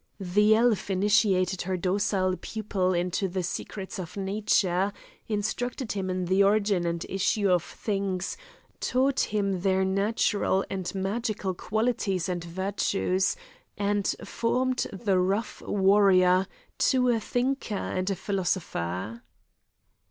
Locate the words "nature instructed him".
4.17-6.09